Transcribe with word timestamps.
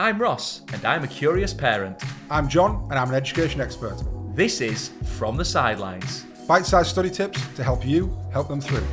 I'm 0.00 0.22
Ross, 0.22 0.62
and 0.72 0.84
I'm 0.84 1.02
a 1.02 1.08
curious 1.08 1.52
parent. 1.52 2.00
I'm 2.30 2.48
John, 2.48 2.86
and 2.88 2.96
I'm 2.96 3.08
an 3.08 3.16
education 3.16 3.60
expert. 3.60 4.00
This 4.32 4.60
is 4.60 4.92
From 5.16 5.36
the 5.36 5.44
Sidelines. 5.44 6.22
Bite 6.46 6.66
sized 6.66 6.90
study 6.90 7.10
tips 7.10 7.44
to 7.56 7.64
help 7.64 7.84
you 7.84 8.16
help 8.32 8.46
them 8.46 8.60
through. 8.60 8.86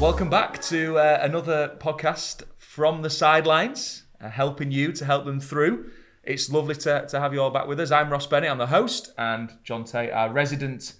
Welcome 0.00 0.30
back 0.30 0.62
to 0.62 0.96
uh, 0.96 1.18
another 1.20 1.76
podcast 1.78 2.44
from 2.56 3.02
the 3.02 3.10
sidelines, 3.10 4.04
uh, 4.22 4.30
helping 4.30 4.70
you 4.70 4.90
to 4.92 5.04
help 5.04 5.26
them 5.26 5.38
through. 5.38 5.90
It's 6.24 6.50
lovely 6.50 6.76
to, 6.76 7.06
to 7.08 7.20
have 7.20 7.34
you 7.34 7.42
all 7.42 7.50
back 7.50 7.66
with 7.66 7.78
us. 7.78 7.90
I'm 7.90 8.08
Ross 8.08 8.26
Bennett, 8.26 8.50
I'm 8.50 8.56
the 8.56 8.68
host, 8.68 9.12
and 9.18 9.52
John 9.64 9.84
Tate, 9.84 10.12
our 10.12 10.32
resident 10.32 10.94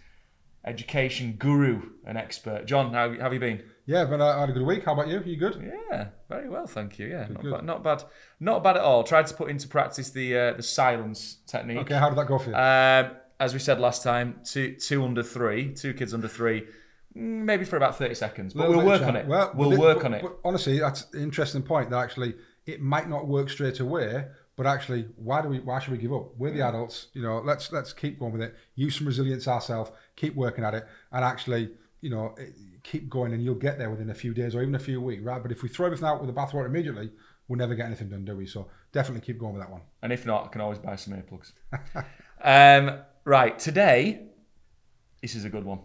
education 0.64 1.36
guru 1.38 1.82
and 2.04 2.16
expert. 2.16 2.66
John, 2.66 2.92
how, 2.92 3.10
how 3.10 3.24
have 3.24 3.32
you 3.32 3.40
been? 3.40 3.62
Yeah, 3.86 4.04
but 4.04 4.20
I 4.20 4.40
had 4.40 4.48
a 4.48 4.52
good 4.52 4.62
week. 4.64 4.84
How 4.84 4.92
about 4.92 5.08
you? 5.08 5.20
You 5.24 5.36
good? 5.36 5.60
Yeah, 5.90 6.08
very 6.28 6.48
well, 6.48 6.66
thank 6.66 6.98
you. 6.98 7.08
Yeah, 7.08 7.26
not 7.28 7.42
bad, 7.42 7.64
not 7.64 7.82
bad, 7.84 8.04
not 8.38 8.62
bad 8.62 8.76
at 8.76 8.82
all. 8.82 9.02
Tried 9.02 9.26
to 9.26 9.34
put 9.34 9.50
into 9.50 9.66
practice 9.66 10.10
the 10.10 10.36
uh, 10.36 10.52
the 10.52 10.62
silence 10.62 11.38
technique. 11.46 11.78
Okay, 11.78 11.94
how 11.94 12.08
did 12.08 12.16
that 12.18 12.28
go 12.28 12.38
for 12.38 12.50
you? 12.50 12.56
Um, 12.56 13.16
as 13.40 13.52
we 13.52 13.58
said 13.58 13.80
last 13.80 14.04
time, 14.04 14.40
two 14.44 14.76
two 14.76 15.02
under 15.04 15.22
three, 15.24 15.72
two 15.74 15.94
kids 15.94 16.14
under 16.14 16.28
three, 16.28 16.60
mm, 17.16 17.44
maybe 17.44 17.64
for 17.64 17.76
about 17.76 17.98
thirty 17.98 18.14
seconds. 18.14 18.54
But 18.54 18.68
we'll 18.68 18.86
work 18.86 19.02
on 19.02 19.16
it. 19.16 19.26
Well, 19.26 19.50
we'll 19.54 19.76
work 19.76 19.98
but- 19.98 20.06
on 20.06 20.14
it. 20.14 20.22
But 20.22 20.38
honestly, 20.44 20.78
that's 20.78 21.12
an 21.12 21.20
interesting 21.20 21.62
point. 21.62 21.90
That 21.90 21.98
actually, 21.98 22.34
it 22.66 22.80
might 22.80 23.08
not 23.08 23.26
work 23.26 23.50
straight 23.50 23.80
away. 23.80 24.26
But 24.56 24.66
actually, 24.66 25.06
why 25.16 25.40
do 25.40 25.48
we? 25.48 25.60
Why 25.60 25.78
should 25.78 25.92
we 25.92 25.98
give 25.98 26.12
up? 26.12 26.36
We're 26.36 26.52
the 26.52 26.60
adults. 26.60 27.08
You 27.14 27.22
know, 27.22 27.38
let's 27.38 27.72
let's 27.72 27.92
keep 27.92 28.18
going 28.18 28.32
with 28.32 28.42
it. 28.42 28.54
Use 28.74 28.96
some 28.96 29.06
resilience 29.06 29.48
ourselves. 29.48 29.90
Keep 30.16 30.34
working 30.34 30.62
at 30.62 30.74
it, 30.74 30.86
and 31.10 31.24
actually, 31.24 31.70
you 32.00 32.10
know, 32.10 32.34
it- 32.36 32.54
keep 32.82 33.08
going, 33.08 33.32
and 33.32 33.42
you'll 33.42 33.54
get 33.54 33.78
there 33.78 33.90
within 33.90 34.10
a 34.10 34.14
few 34.14 34.34
days 34.34 34.54
or 34.54 34.62
even 34.62 34.74
a 34.74 34.78
few 34.78 35.00
weeks, 35.00 35.22
right? 35.22 35.40
But 35.40 35.52
if 35.52 35.62
we 35.62 35.68
throw 35.68 35.86
everything 35.86 36.06
out 36.06 36.20
with 36.20 36.34
the 36.34 36.38
bathwater 36.38 36.66
immediately, 36.66 37.12
we'll 37.46 37.58
never 37.58 37.74
get 37.76 37.86
anything 37.86 38.08
done, 38.08 38.24
do 38.24 38.36
we? 38.36 38.44
So 38.46 38.68
definitely 38.92 39.24
keep 39.24 39.38
going 39.38 39.54
with 39.54 39.62
that 39.62 39.70
one. 39.70 39.82
And 40.02 40.12
if 40.12 40.26
not, 40.26 40.46
I 40.46 40.48
can 40.48 40.60
always 40.60 40.78
buy 40.78 40.96
some 40.96 41.14
earplugs. 41.14 41.52
um, 42.42 42.98
right, 43.24 43.56
today, 43.58 44.26
this 45.20 45.36
is 45.36 45.44
a 45.44 45.48
good 45.48 45.64
one. 45.64 45.78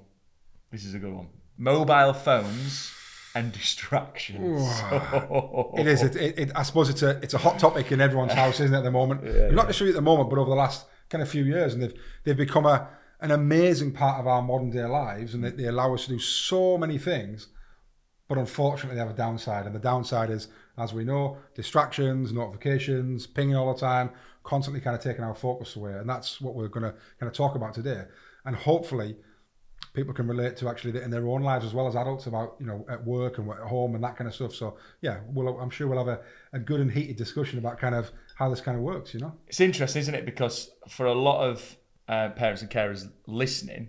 This 0.71 0.85
is 0.85 0.95
a 0.95 0.99
good 0.99 1.13
one. 1.13 1.27
Mobile 1.57 2.13
phones 2.13 2.91
and 3.37 3.51
distractions. 3.51 4.67
It 5.77 5.87
is. 5.87 6.01
It, 6.03 6.15
it, 6.15 6.51
I 6.55 6.63
suppose 6.63 6.89
it's 6.89 7.03
a 7.03 7.19
it's 7.21 7.33
a 7.33 7.37
hot 7.37 7.59
topic 7.59 7.91
in 7.91 8.01
everyone's 8.01 8.33
house, 8.33 8.59
isn't 8.59 8.73
it? 8.73 8.77
At 8.77 8.83
the 8.83 8.91
moment, 8.91 9.23
not 9.51 9.67
necessarily 9.67 9.91
at 9.91 9.95
the 9.95 10.01
moment, 10.01 10.29
but 10.29 10.39
over 10.39 10.49
the 10.49 10.55
last 10.55 10.85
kind 11.09 11.21
of 11.21 11.29
few 11.29 11.43
years, 11.43 11.73
and 11.73 11.83
they've 11.83 11.93
they've 12.23 12.37
become 12.37 12.65
a 12.65 12.89
an 13.19 13.31
amazing 13.31 13.91
part 13.91 14.19
of 14.19 14.27
our 14.27 14.41
modern 14.41 14.69
day 14.69 14.85
lives, 14.85 15.33
and 15.33 15.43
they, 15.43 15.51
they 15.51 15.65
allow 15.65 15.93
us 15.93 16.05
to 16.05 16.09
do 16.09 16.19
so 16.19 16.77
many 16.77 16.97
things. 16.97 17.47
But 18.27 18.37
unfortunately, 18.37 18.95
they 18.95 19.05
have 19.05 19.13
a 19.13 19.17
downside, 19.17 19.65
and 19.65 19.73
the 19.73 19.79
downside 19.79 20.29
is, 20.29 20.49
as 20.77 20.93
we 20.93 21.03
know, 21.05 21.37
distractions, 21.55 22.33
notifications, 22.33 23.25
pinging 23.25 23.55
all 23.55 23.73
the 23.73 23.79
time, 23.79 24.09
constantly 24.43 24.81
kind 24.81 24.95
of 24.95 25.01
taking 25.01 25.23
our 25.23 25.35
focus 25.35 25.75
away, 25.75 25.93
and 25.93 26.09
that's 26.09 26.41
what 26.41 26.55
we're 26.55 26.67
going 26.67 26.83
to 26.83 26.93
kind 27.19 27.29
of 27.29 27.33
talk 27.33 27.55
about 27.55 27.73
today. 27.73 28.03
And 28.45 28.55
hopefully, 28.55 29.15
people 29.97 30.13
can 30.13 30.27
relate 30.27 30.55
to 30.55 30.69
actually 30.69 31.01
in 31.01 31.09
their 31.09 31.27
own 31.27 31.41
lives 31.41 31.65
as 31.65 31.73
well 31.73 31.87
as 31.87 31.95
adults 31.95 32.27
about 32.27 32.55
you 32.59 32.67
know 32.67 32.85
at 32.87 33.03
work 33.03 33.39
and 33.39 33.49
at 33.49 33.57
home 33.57 33.95
and 33.95 34.03
that 34.03 34.15
kind 34.15 34.27
of 34.27 34.35
stuff. 34.35 34.53
So 34.53 34.77
yeah, 35.01 35.21
we'll, 35.25 35.59
I'm 35.59 35.71
sure 35.71 35.87
we'll 35.87 35.97
have 35.97 36.07
a, 36.07 36.21
a 36.53 36.59
good 36.59 36.79
and 36.79 36.91
heated 36.91 37.17
discussion 37.17 37.57
about 37.57 37.79
kind 37.79 37.95
of 37.95 38.11
how 38.35 38.47
this 38.47 38.61
kind 38.61 38.77
of 38.77 38.83
works. 38.83 39.15
You 39.15 39.21
know, 39.21 39.33
It's 39.47 39.59
interesting, 39.59 40.01
isn't 40.01 40.13
it? 40.13 40.23
Because 40.23 40.69
for 40.87 41.07
a 41.07 41.15
lot 41.15 41.43
of 41.49 41.75
uh, 42.07 42.29
parents 42.29 42.61
and 42.61 42.69
carers 42.69 43.11
listening, 43.25 43.87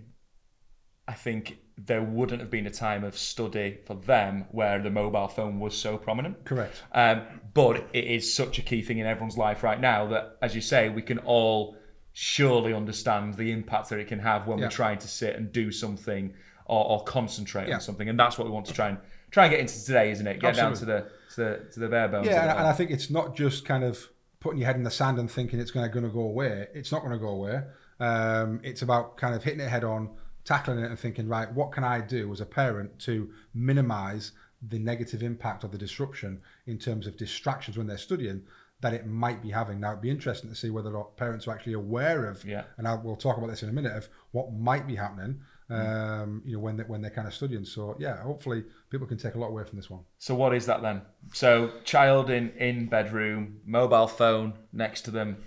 I 1.07 1.13
think 1.13 1.59
there 1.77 2.01
wouldn't 2.01 2.41
have 2.41 2.49
been 2.49 2.65
a 2.65 2.71
time 2.71 3.03
of 3.03 3.15
study 3.15 3.77
for 3.85 3.93
them 3.93 4.45
where 4.51 4.81
the 4.81 4.89
mobile 4.89 5.27
phone 5.27 5.59
was 5.59 5.77
so 5.77 5.95
prominent. 5.97 6.43
correct. 6.43 6.81
Um, 6.91 7.21
but 7.53 7.87
it 7.93 8.05
is 8.05 8.33
such 8.33 8.57
a 8.57 8.63
key 8.63 8.81
thing 8.81 8.97
in 8.97 9.05
everyone's 9.05 9.37
life 9.37 9.63
right 9.63 9.79
now 9.79 10.07
that, 10.07 10.37
as 10.41 10.55
you 10.55 10.61
say, 10.61 10.89
we 10.89 11.03
can 11.03 11.19
all 11.19 11.77
surely 12.21 12.73
understand 12.73 13.35
the 13.35 13.49
impact 13.49 13.87
that 13.87 13.97
it 13.97 14.05
can 14.09 14.19
have 14.19 14.45
when 14.45 14.57
Yeah. 14.57 14.65
we're 14.65 14.71
trying 14.71 14.97
to 14.99 15.07
sit 15.07 15.37
and 15.37 15.53
do 15.53 15.71
something 15.71 16.33
or, 16.65 16.83
or 16.85 17.03
concentrate 17.05 17.69
Yeah. 17.69 17.75
on 17.75 17.79
something. 17.81 18.09
And 18.09 18.19
that's 18.19 18.37
what 18.37 18.43
we 18.45 18.51
want 18.51 18.65
to 18.65 18.73
try 18.73 18.89
and 18.89 18.97
try 19.31 19.45
and 19.45 19.51
get 19.51 19.61
into 19.61 19.85
today, 19.85 20.11
isn't 20.11 20.27
it? 20.27 20.41
Get 20.41 20.57
down 20.57 20.73
to 20.73 20.83
the 20.83 21.07
to 21.29 21.35
the, 21.37 21.65
to 21.71 21.79
the 21.79 21.87
bare 21.87 22.09
bones. 22.09 22.27
Yeah, 22.27 22.41
and, 22.41 22.59
and. 22.59 22.67
I 22.67 22.73
think 22.73 22.91
it's 22.91 23.09
not 23.09 23.37
just 23.37 23.63
kind 23.63 23.85
of 23.85 24.05
putting 24.41 24.59
your 24.59 24.65
head 24.67 24.75
in 24.75 24.83
the 24.83 24.91
sand 24.91 25.17
and 25.17 25.31
thinking 25.31 25.61
it's 25.61 25.71
going 25.71 25.87
to, 25.87 25.93
going 25.93 26.03
to 26.05 26.11
go 26.11 26.19
away. 26.21 26.67
It's 26.73 26.91
not 26.91 26.99
going 27.03 27.13
to 27.13 27.19
go 27.19 27.29
away. 27.29 27.61
Um, 28.01 28.59
it's 28.63 28.81
about 28.81 29.15
kind 29.15 29.33
of 29.33 29.41
hitting 29.41 29.61
it 29.61 29.69
head 29.69 29.85
on, 29.85 30.09
tackling 30.43 30.79
it, 30.79 30.87
and 30.89 30.99
thinking, 30.99 31.29
right, 31.29 31.49
what 31.53 31.71
can 31.71 31.85
I 31.85 32.01
do 32.01 32.33
as 32.33 32.41
a 32.41 32.45
parent 32.45 32.99
to 32.99 33.29
minimise 33.53 34.33
the 34.67 34.79
negative 34.79 35.23
impact 35.23 35.63
of 35.63 35.71
the 35.71 35.77
disruption 35.77 36.41
in 36.67 36.77
terms 36.77 37.07
of 37.07 37.15
distractions 37.15 37.77
when 37.77 37.87
they're 37.87 37.97
studying 37.97 38.41
that 38.81 38.93
it 38.93 39.05
might 39.05 39.41
be 39.41 39.49
having. 39.51 39.79
Now, 39.79 39.89
it'd 39.91 40.01
be 40.01 40.09
interesting 40.09 40.49
to 40.49 40.55
see 40.55 40.69
whether 40.69 40.89
or 40.89 40.93
not 40.93 41.17
parents 41.17 41.47
are 41.47 41.51
actually 41.51 41.73
aware 41.73 42.25
of, 42.27 42.43
Yeah. 42.45 42.63
and 42.77 42.87
I, 42.87 42.95
we'll 42.95 43.15
talk 43.17 43.37
about 43.37 43.49
this 43.49 43.61
in 43.63 43.69
a 43.69 43.73
minute, 43.73 43.91
of 43.93 44.07
what 44.31 44.53
might 44.53 44.87
be 44.87 44.95
happening, 44.95 45.41
um, 45.69 46.41
you 46.45 46.53
know, 46.53 46.59
when, 46.59 46.77
they, 46.77 46.83
when 46.83 47.01
they're 47.01 47.11
kind 47.11 47.27
of 47.27 47.33
studying. 47.33 47.65
So, 47.65 47.95
yeah, 47.99 48.21
hopefully 48.23 48.63
people 48.89 49.05
can 49.05 49.17
take 49.17 49.35
a 49.35 49.37
lot 49.37 49.47
away 49.49 49.63
from 49.65 49.77
this 49.77 49.89
one. 49.89 50.01
So 50.17 50.33
what 50.33 50.55
is 50.55 50.65
that 50.67 50.81
then? 50.81 51.01
So 51.33 51.71
child 51.83 52.29
in 52.29 52.51
in 52.57 52.87
bedroom, 52.87 53.59
mobile 53.65 54.07
phone 54.07 54.53
next 54.73 55.01
to 55.01 55.11
them, 55.11 55.43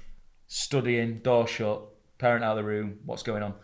studying, 0.46 1.18
door 1.20 1.46
shut, 1.46 1.82
parent 2.18 2.44
out 2.44 2.56
of 2.58 2.64
the 2.64 2.68
room. 2.68 2.98
What's 3.04 3.22
going 3.22 3.42
on? 3.42 3.54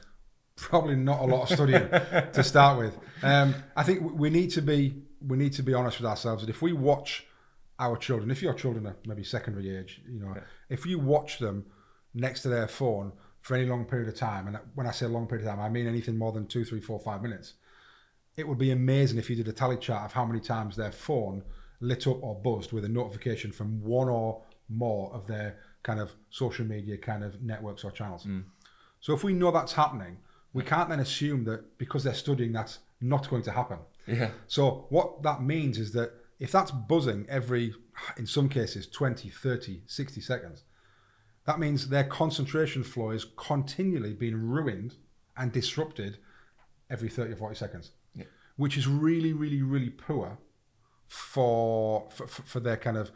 probably 0.57 0.97
not 0.97 1.21
a 1.21 1.25
lot 1.25 1.43
of 1.43 1.49
studying 1.51 1.89
to 2.33 2.43
start 2.43 2.77
with. 2.79 2.99
Um, 3.23 3.55
I 3.77 3.85
think 3.85 4.19
we 4.19 4.29
need 4.29 4.51
to 4.53 4.63
be 4.63 5.03
we 5.25 5.37
need 5.37 5.53
to 5.53 5.63
be 5.63 5.73
honest 5.75 5.99
with 6.01 6.07
ourselves 6.11 6.43
that 6.45 6.51
if 6.51 6.61
we 6.63 6.73
watch 6.73 7.28
our 7.79 7.97
children, 7.97 8.31
if 8.31 8.43
your 8.43 8.55
children 8.55 8.87
are 8.87 8.97
maybe 9.07 9.23
secondary 9.23 9.77
age, 9.77 10.01
you 10.09 10.19
know, 10.19 10.35
if 10.69 10.85
you 10.85 10.99
watch 10.99 11.39
them 11.39 11.67
next 12.15 12.43
to 12.43 12.49
their 12.49 12.67
phone 12.69 13.13
for 13.41 13.55
any 13.57 13.67
long 13.67 13.85
period 13.85 14.09
of 14.09 14.17
time, 14.17 14.49
and 14.49 14.59
when 14.75 14.87
I 14.87 14.91
say 14.91 15.07
long 15.07 15.27
period 15.27 15.47
of 15.47 15.55
time, 15.55 15.65
I 15.65 15.69
mean 15.69 15.87
anything 15.87 16.19
more 16.19 16.33
than 16.33 16.47
two, 16.47 16.65
three, 16.65 16.81
four, 16.81 16.99
five 16.99 17.23
minutes, 17.23 17.55
it 18.37 18.47
would 18.47 18.59
be 18.59 18.71
amazing 18.71 19.19
if 19.19 19.31
you 19.31 19.37
did 19.37 19.49
a 19.49 19.53
tally 19.53 19.77
chart 19.77 20.05
of 20.05 20.13
how 20.13 20.25
many 20.25 20.41
times 20.41 20.77
their 20.77 20.93
phone 20.93 21.43
lit 21.81 22.07
up 22.07 22.23
or 22.23 22.35
buzzed 22.35 22.73
with 22.73 22.85
a 22.85 22.89
notification 22.89 23.53
from 23.53 23.83
one 23.83 24.09
or 24.09 24.43
more 24.69 25.13
of 25.15 25.27
their 25.27 25.59
kind 25.83 26.01
of 26.01 26.13
social 26.31 26.65
media 26.65 26.97
kind 26.97 27.23
of 27.23 27.41
networks 27.43 27.85
or 27.85 27.91
channels. 27.91 28.25
Mm. 28.25 28.45
So 29.01 29.15
if 29.15 29.23
we 29.23 29.33
know 29.33 29.51
that's 29.51 29.73
happening, 29.73 30.19
we 30.53 30.63
can't 30.65 30.89
then 30.89 31.01
assume 31.01 31.45
that 31.45 31.79
because 31.79 32.05
they're 32.05 32.15
studying 32.15 32.53
that's 32.53 32.81
not 33.01 33.31
going 33.31 33.43
to 33.43 33.53
happen. 33.53 33.79
Yeah. 34.07 34.31
So 34.49 34.87
what 34.89 35.23
that 35.23 35.43
means 35.43 35.79
is 35.79 35.93
that 35.93 36.13
if 36.39 36.53
that's 36.53 36.71
buzzing 36.71 37.27
every, 37.29 37.75
in 38.17 38.27
some 38.27 38.49
cases, 38.49 38.87
20, 38.87 39.29
30, 39.29 39.83
60 39.87 40.21
seconds, 40.21 40.65
that 41.47 41.59
means 41.59 41.89
their 41.89 42.05
concentration 42.05 42.85
flow 42.85 43.11
is 43.11 43.25
continually 43.25 44.13
being 44.13 44.37
ruined 44.37 44.97
and 45.37 45.51
disrupted 45.51 46.19
every 46.91 47.09
30 47.09 47.33
or 47.33 47.37
40 47.37 47.55
seconds, 47.55 47.93
which 48.57 48.77
is 48.77 48.87
really, 48.87 49.33
really, 49.33 49.63
really 49.63 49.91
poor 49.91 50.39
for, 51.07 52.09
for, 52.11 52.27
for 52.27 52.61
their 52.61 52.77
kind 52.77 52.97
of, 52.97 53.11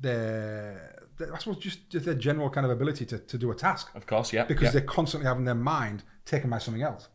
their, 0.00 1.06
their, 1.18 1.34
I 1.34 1.38
suppose 1.38 1.56
just, 1.56 1.88
just 1.88 2.04
their 2.04 2.14
general 2.14 2.50
kind 2.50 2.66
of 2.66 2.70
ability 2.70 3.06
to, 3.06 3.18
to 3.18 3.38
do 3.38 3.50
a 3.50 3.54
task 3.54 3.88
Of 3.94 4.06
course, 4.06 4.32
yeah. 4.32 4.44
because 4.44 4.64
yeah. 4.64 4.70
they're 4.72 4.80
constantly 4.82 5.26
having 5.26 5.44
their 5.44 5.54
mind 5.54 6.02
taken 6.24 6.50
by 6.50 6.58
something 6.58 6.82
else. 6.82 7.08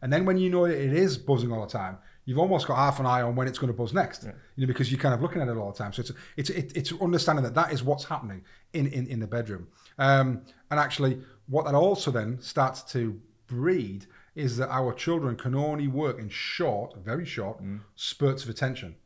And 0.00 0.12
then 0.12 0.24
when 0.24 0.36
you 0.36 0.50
know 0.50 0.64
it 0.64 0.92
is 0.92 1.16
buzzing 1.16 1.52
all 1.52 1.64
the 1.64 1.72
time, 1.72 1.98
you've 2.24 2.38
almost 2.38 2.66
got 2.66 2.76
half 2.76 3.00
an 3.00 3.06
eye 3.06 3.22
on 3.22 3.34
when 3.34 3.48
it's 3.48 3.58
going 3.58 3.72
to 3.72 3.76
buzz 3.76 3.92
next. 3.92 4.24
You 4.24 4.32
know, 4.56 4.66
because 4.66 4.90
you're 4.90 5.00
kind 5.00 5.14
of 5.14 5.22
looking 5.22 5.42
at 5.42 5.48
it 5.48 5.56
all 5.56 5.72
the 5.72 5.78
time. 5.78 5.92
So 5.92 6.00
it's 6.00 6.12
it's 6.36 6.50
it, 6.50 6.72
it's 6.76 6.92
understanding 7.00 7.44
that 7.44 7.54
that 7.54 7.72
is 7.72 7.82
what's 7.82 8.04
happening 8.04 8.44
in 8.72 8.86
in, 8.86 9.06
in 9.06 9.20
the 9.20 9.26
bedroom. 9.26 9.68
Um, 9.98 10.42
and 10.70 10.80
actually, 10.80 11.22
what 11.48 11.64
that 11.66 11.74
also 11.74 12.10
then 12.10 12.40
starts 12.40 12.82
to 12.92 13.20
breed 13.46 14.06
is 14.34 14.56
that 14.56 14.70
our 14.70 14.94
children 14.94 15.36
can 15.36 15.54
only 15.54 15.88
work 15.88 16.18
in 16.18 16.28
short, 16.28 16.96
very 16.96 17.26
short 17.26 17.60
spurts 17.96 18.44
of 18.44 18.50
attention 18.50 18.96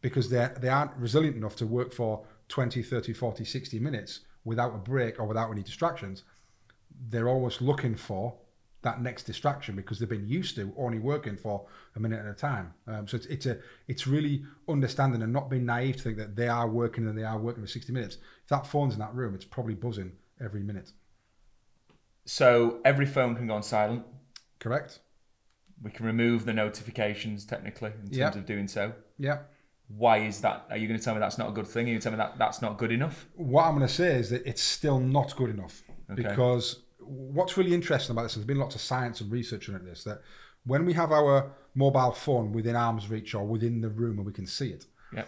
because 0.00 0.28
they 0.30 0.48
they 0.60 0.68
aren't 0.68 0.94
resilient 0.96 1.36
enough 1.36 1.56
to 1.56 1.66
work 1.66 1.92
for 1.92 2.24
20, 2.48 2.82
30, 2.82 3.14
40, 3.14 3.44
60 3.44 3.78
minutes 3.78 4.20
without 4.44 4.74
a 4.74 4.78
break 4.78 5.18
or 5.18 5.26
without 5.26 5.50
any 5.50 5.62
distractions 5.62 6.24
they're 7.08 7.28
always 7.28 7.60
looking 7.60 7.94
for 7.94 8.34
that 8.84 9.02
next 9.02 9.24
distraction 9.24 9.74
because 9.76 9.98
they've 9.98 10.08
been 10.08 10.28
used 10.28 10.54
to 10.56 10.72
only 10.78 10.98
working 11.00 11.36
for 11.36 11.66
a 11.96 12.00
minute 12.00 12.20
at 12.20 12.26
a 12.26 12.34
time. 12.34 12.72
Um, 12.86 13.08
so 13.08 13.16
it's 13.16 13.26
it's 13.26 13.46
a 13.46 13.58
it's 13.88 14.06
really 14.06 14.44
understanding 14.68 15.20
and 15.22 15.32
not 15.32 15.50
being 15.50 15.66
naive 15.66 15.96
to 15.96 16.02
think 16.04 16.16
that 16.18 16.36
they 16.36 16.48
are 16.48 16.68
working 16.68 17.08
and 17.08 17.18
they 17.18 17.24
are 17.24 17.38
working 17.38 17.62
for 17.62 17.68
sixty 17.68 17.92
minutes. 17.92 18.18
If 18.44 18.48
that 18.50 18.66
phone's 18.66 18.94
in 18.94 19.00
that 19.00 19.14
room, 19.14 19.34
it's 19.34 19.44
probably 19.44 19.74
buzzing 19.74 20.12
every 20.40 20.62
minute. 20.62 20.92
So 22.26 22.80
every 22.84 23.06
phone 23.06 23.34
can 23.36 23.46
go 23.46 23.54
on 23.54 23.62
silent. 23.62 24.04
Correct? 24.58 25.00
We 25.82 25.90
can 25.90 26.06
remove 26.06 26.44
the 26.46 26.52
notifications 26.52 27.44
technically 27.44 27.90
in 27.90 28.04
terms 28.10 28.16
Yeah. 28.16 28.28
of 28.38 28.46
doing 28.46 28.68
so. 28.68 28.92
Yeah. 29.18 29.38
Why 29.88 30.18
is 30.18 30.40
that? 30.40 30.66
Are 30.70 30.78
you 30.78 30.88
going 30.88 30.98
to 30.98 31.04
tell 31.04 31.14
me 31.14 31.20
that's 31.20 31.36
not 31.36 31.48
a 31.50 31.52
good 31.52 31.66
thing? 31.66 31.84
Are 31.86 31.88
you 31.88 31.94
going 31.94 32.00
to 32.00 32.04
tell 32.04 32.12
me 32.12 32.18
that 32.18 32.38
that's 32.38 32.62
not 32.62 32.78
good 32.78 32.90
enough? 32.90 33.26
What 33.34 33.64
I'm 33.66 33.74
going 33.76 33.86
to 33.86 33.92
say 33.92 34.14
is 34.16 34.30
that 34.30 34.46
it's 34.46 34.62
still 34.62 34.98
not 34.98 35.36
good 35.36 35.50
enough 35.50 35.82
Okay. 36.10 36.22
because 36.22 36.82
what's 37.06 37.56
really 37.56 37.74
interesting 37.74 38.12
about 38.12 38.24
this, 38.24 38.36
and 38.36 38.42
there's 38.42 38.46
been 38.48 38.58
lots 38.58 38.74
of 38.74 38.80
science 38.80 39.20
and 39.20 39.30
research 39.30 39.68
on 39.68 39.84
this, 39.84 40.04
that 40.04 40.22
when 40.64 40.84
we 40.84 40.92
have 40.94 41.12
our 41.12 41.52
mobile 41.74 42.12
phone 42.12 42.52
within 42.52 42.76
arm's 42.76 43.08
reach 43.08 43.34
or 43.34 43.44
within 43.44 43.80
the 43.80 43.88
room 43.88 44.18
and 44.18 44.26
we 44.26 44.32
can 44.32 44.46
see 44.46 44.70
it, 44.70 44.86
Yeah. 45.12 45.24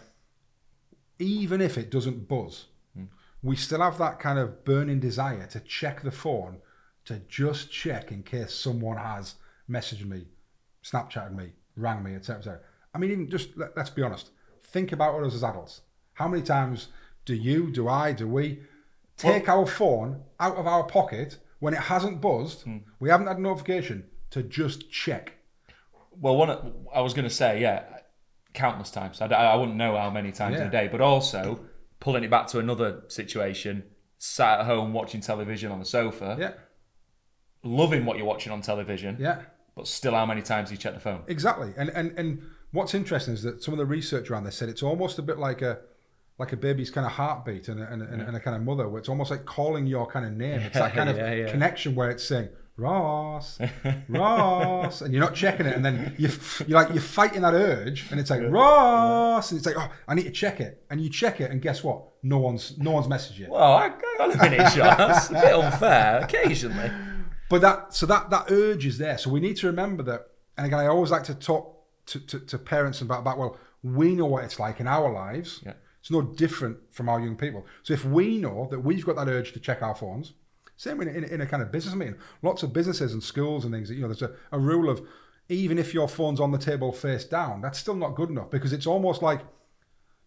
even 1.19 1.61
if 1.61 1.77
it 1.77 1.91
doesn't 1.91 2.29
buzz, 2.29 2.67
hmm. 2.95 3.05
we 3.43 3.57
still 3.57 3.81
have 3.81 3.99
that 3.99 4.19
kind 4.19 4.39
of 4.39 4.65
burning 4.65 5.01
desire 5.01 5.47
to 5.49 5.61
check 5.61 6.03
the 6.03 6.11
phone 6.11 6.59
to 7.05 7.21
just 7.29 7.71
check 7.71 8.11
in 8.11 8.23
case 8.23 8.55
someone 8.55 8.97
has 8.97 9.37
messaged 9.69 10.07
me, 10.07 10.27
Snapchatted 10.83 11.35
me, 11.35 11.53
rang 11.77 12.03
me, 12.03 12.15
etc. 12.15 12.39
etc. 12.39 12.61
I 12.95 12.99
mean, 12.99 13.11
even 13.11 13.31
just 13.31 13.57
let, 13.57 13.77
let's 13.77 13.91
be 13.91 14.03
honest. 14.03 14.31
Think 14.63 14.93
about 14.93 15.23
us 15.23 15.35
as 15.35 15.45
adults. 15.45 15.83
How 16.15 16.29
many 16.29 16.43
times 16.43 16.89
do 17.25 17.35
you, 17.35 17.71
do 17.71 17.89
I, 17.89 18.13
do 18.13 18.27
we 18.27 18.61
take 19.17 19.49
our 19.49 19.67
phone 19.67 20.23
out 20.39 20.57
of 20.57 20.67
our 20.67 20.85
pocket 20.85 21.39
when 21.59 21.75
it 21.75 21.81
hasn't 21.81 22.21
buzzed, 22.21 22.63
hmm. 22.63 22.79
we 23.01 23.09
haven't 23.09 23.27
had 23.27 23.39
a 23.39 23.41
notification 23.41 24.05
to 24.31 24.43
just 24.43 24.91
check? 24.91 25.35
Well, 26.19 26.37
one 26.37 26.51
of- 26.51 26.73
I 26.95 27.01
was 27.01 27.15
going 27.15 27.29
to 27.29 27.35
say, 27.35 27.61
yeah, 27.61 27.85
countless 28.55 28.91
times. 28.91 29.21
I, 29.21 29.27
I 29.27 29.55
wouldn't 29.55 29.77
know 29.77 29.97
how 29.97 30.11
many 30.11 30.33
times 30.33 30.59
in 30.59 30.67
a 30.67 30.71
day, 30.71 30.89
but 30.91 31.01
also 31.01 31.61
pulling 32.01 32.25
it 32.25 32.31
back 32.31 32.47
to 32.49 32.59
another 32.59 33.03
situation, 33.09 33.85
sat 34.19 34.61
at 34.61 34.67
home 34.67 34.93
watching 34.93 35.21
television 35.21 35.71
on 35.71 35.79
the 35.79 35.85
sofa, 35.85 36.37
Yeah, 36.39 36.53
loving 37.63 38.05
what 38.05 38.17
you're 38.17 38.27
watching 38.27 38.53
on 38.53 38.63
television, 38.63 39.17
yeah. 39.21 39.43
but 39.75 39.87
still 39.87 40.15
how 40.15 40.27
many 40.27 40.43
times 40.43 40.69
do 40.69 40.75
you 40.75 40.79
check 40.79 40.95
the 40.95 41.01
phone? 41.01 41.23
Exactly, 41.27 41.73
and 41.77 41.91
and 41.91 42.19
and 42.19 42.43
what's 42.73 42.95
interesting 42.95 43.35
is 43.35 43.43
that 43.43 43.63
some 43.63 43.75
of 43.75 43.79
the 43.79 43.87
research 43.87 44.31
around 44.31 44.45
this 44.45 44.57
said 44.57 44.69
it's 44.69 44.83
almost 44.83 45.19
a 45.19 45.23
bit 45.23 45.39
like 45.39 45.63
a 45.63 45.81
like 46.39 46.53
a 46.53 46.57
baby's 46.57 46.91
kind 46.91 47.07
of 47.07 47.13
heartbeat 47.13 47.69
and 47.69 47.81
a, 47.81 47.91
and, 47.91 48.03
a, 48.03 48.27
and 48.29 48.37
a 48.37 48.41
kind 48.41 48.57
of 48.57 48.63
mother, 48.63 48.89
where 48.89 48.99
it's 48.99 49.09
almost 49.09 49.31
like 49.31 49.45
calling 49.47 49.87
your 49.87 50.07
kind 50.07 50.27
of 50.27 50.33
name. 50.33 50.61
It's 50.61 50.75
that 50.85 50.95
kind 50.95 51.09
of 51.09 51.17
Yeah, 51.17 51.33
yeah. 51.33 51.51
connection 51.51 51.95
where 51.95 52.11
it's 52.11 52.25
saying 52.25 52.49
Ross, 52.79 53.59
Ross, 54.09 55.01
and 55.01 55.13
you're 55.15 55.23
not 55.25 55.35
checking 55.35 55.65
it, 55.67 55.75
and 55.75 55.83
then 55.85 56.15
you 56.19 56.29
you're 56.67 56.79
like 56.79 56.93
you're 56.93 57.01
fighting 57.03 57.41
that 57.43 57.55
urge, 57.55 58.11
and 58.11 58.21
it's 58.21 58.29
like 58.29 58.43
Ross, 58.43 59.51
and 59.51 59.57
it's 59.59 59.67
like 59.67 59.77
oh, 59.79 59.91
I 60.07 60.15
need 60.15 60.25
to 60.25 60.31
check 60.31 60.61
it, 60.61 60.85
and 60.91 61.01
you 61.01 61.09
check 61.09 61.41
it, 61.41 61.51
and 61.51 61.63
guess 61.63 61.83
what? 61.83 62.03
No 62.23 62.39
one's 62.39 62.77
no 62.79 62.91
one's 62.91 63.07
messaged 63.07 63.39
you. 63.39 63.49
Well, 63.51 63.63
I 63.73 63.89
got 64.19 64.35
a 64.35 64.39
minute, 64.39 64.73
John. 64.75 64.97
That's 64.99 65.31
a 65.31 65.33
bit 65.33 65.55
unfair 65.55 66.21
occasionally. 66.23 66.91
But 67.49 67.61
that 67.63 67.95
so 67.95 68.05
that 68.07 68.29
that 68.31 68.51
urge 68.51 68.85
is 68.85 68.99
there. 68.99 69.17
So 69.19 69.31
we 69.31 69.41
need 69.41 69.57
to 69.59 69.69
remember 69.69 70.03
that. 70.03 70.27
And 70.59 70.67
again, 70.67 70.81
I 70.81 70.87
always 70.87 71.11
like 71.11 71.23
to 71.25 71.35
talk 71.35 71.83
to, 72.07 72.21
to, 72.21 72.41
to 72.41 72.59
parents 72.59 73.01
about 73.01 73.21
about 73.21 73.39
well, 73.39 73.57
we 73.83 74.15
know 74.15 74.27
what 74.27 74.45
it's 74.45 74.59
like 74.59 74.81
in 74.81 74.87
our 74.89 75.11
lives. 75.11 75.63
Yeah. 75.65 75.75
It's 76.07 76.11
no 76.13 76.23
different 76.23 76.79
from 76.93 77.09
our 77.09 77.19
young 77.19 77.35
people. 77.35 77.67
So 77.83 77.93
if 77.93 78.05
we 78.05 78.39
know 78.39 78.69
that 78.71 78.79
we've 78.79 79.05
got 79.05 79.17
that 79.17 79.27
urge 79.27 79.53
to 79.55 79.59
check 79.59 79.83
our 79.83 79.97
phones, 79.97 80.35
same 80.77 81.01
in, 81.01 81.09
in, 81.09 81.25
in 81.25 81.41
a 81.41 81.47
kind 81.47 81.65
of 81.65 81.73
business 81.73 81.97
meeting, 81.97 82.15
lots 82.43 82.63
of 82.63 82.73
businesses 82.73 83.13
and 83.13 83.21
schools 83.21 83.65
and 83.65 83.75
things. 83.75 83.91
You 83.91 84.03
know, 84.03 84.07
there's 84.07 84.23
a, 84.23 84.31
a 84.53 84.59
rule 84.61 84.89
of 84.89 85.05
even 85.49 85.79
if 85.81 85.93
your 85.93 86.07
phone's 86.07 86.39
on 86.39 86.53
the 86.53 86.59
table 86.59 86.93
face 86.93 87.25
down, 87.25 87.61
that's 87.61 87.81
still 87.81 87.97
not 87.97 88.15
good 88.15 88.31
enough 88.31 88.53
because 88.53 88.73
it's 88.73 88.87
almost 88.87 89.21
like 89.21 89.41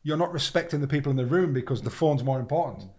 you're 0.04 0.18
not 0.18 0.34
respecting 0.34 0.82
the 0.82 0.88
people 0.88 1.12
in 1.12 1.16
the 1.16 1.26
room 1.26 1.54
because 1.54 1.82
the 1.82 1.90
phone's 1.90 2.26
more 2.26 2.42
important. 2.42 2.90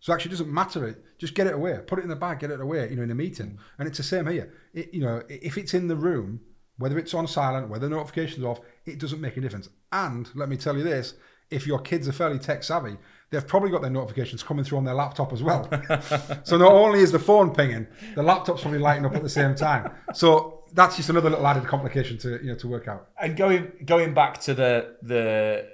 So 0.00 0.14
actually, 0.14 0.30
it 0.30 0.38
doesn't 0.38 0.54
matter. 0.54 0.88
It 0.88 1.04
just 1.18 1.34
get 1.34 1.46
it 1.46 1.52
away, 1.52 1.78
put 1.86 1.98
it 1.98 2.04
in 2.04 2.08
the 2.08 2.16
bag, 2.16 2.38
get 2.38 2.50
it 2.50 2.62
away. 2.62 2.88
You 2.88 2.96
know, 2.96 3.02
in 3.02 3.10
a 3.10 3.14
meeting, 3.14 3.58
and 3.78 3.86
it's 3.86 3.98
the 3.98 4.02
same 4.02 4.26
here. 4.26 4.50
It, 4.72 4.94
you 4.94 5.02
know, 5.02 5.22
if 5.28 5.58
it's 5.58 5.74
in 5.74 5.88
the 5.88 5.96
room, 5.96 6.40
whether 6.78 6.98
it's 6.98 7.12
on 7.12 7.26
silent, 7.26 7.68
whether 7.68 7.86
the 7.86 7.94
notifications 7.94 8.46
off, 8.46 8.62
it 8.86 8.98
doesn't 8.98 9.20
make 9.20 9.36
a 9.36 9.42
difference. 9.42 9.68
And 9.92 10.26
let 10.34 10.48
me 10.48 10.56
tell 10.56 10.74
you 10.74 10.84
this: 10.84 11.12
if 11.50 11.66
your 11.66 11.78
kids 11.80 12.08
are 12.08 12.12
fairly 12.12 12.38
tech 12.38 12.62
savvy, 12.62 12.96
they've 13.30 13.46
probably 13.46 13.70
got 13.70 13.82
their 13.82 13.90
notifications 13.90 14.42
coming 14.42 14.64
through 14.64 14.78
on 14.78 14.84
their 14.84 14.94
laptop 14.94 15.32
as 15.32 15.42
well. 15.42 15.68
so 16.44 16.56
not 16.56 16.72
only 16.72 17.00
is 17.00 17.12
the 17.12 17.18
phone 17.18 17.54
pinging, 17.54 17.86
the 18.14 18.22
laptop's 18.22 18.62
probably 18.62 18.78
lighting 18.80 19.04
up 19.06 19.14
at 19.14 19.22
the 19.22 19.28
same 19.28 19.54
time. 19.54 19.90
So 20.14 20.64
that's 20.72 20.96
just 20.96 21.08
another 21.10 21.30
little 21.30 21.46
added 21.46 21.64
complication 21.66 22.16
to 22.18 22.40
you 22.42 22.50
know 22.50 22.54
to 22.56 22.68
work 22.68 22.88
out. 22.88 23.08
And 23.20 23.36
going 23.36 23.72
going 23.84 24.14
back 24.14 24.40
to 24.42 24.54
the 24.54 24.96
the 25.02 25.66